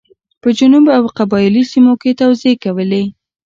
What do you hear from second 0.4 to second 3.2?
په جنوب او قبایلي سیمو کې توزېع کولې.